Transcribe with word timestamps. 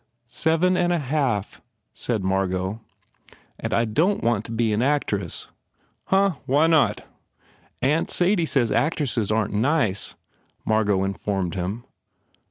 "Seven 0.25 0.75
and 0.77 0.91
a 0.91 0.97
half," 0.97 1.61
said 2.17 2.23
Margot, 2.23 2.81
"and 3.59 3.71
I 3.71 3.85
don 3.85 4.19
t 4.19 4.25
want 4.25 4.45
to 4.45 4.51
be 4.51 4.73
an 4.73 4.81
actress." 4.81 5.49
"Huh. 6.05 6.37
Why 6.47 6.65
not?" 6.65 7.05
"Aunt 7.83 8.09
Sadie 8.09 8.47
says 8.47 8.71
actresses 8.71 9.31
aren 9.31 9.51
t 9.51 9.57
nice," 9.57 10.15
Margot 10.65 11.03
informed 11.03 11.53
him. 11.53 11.85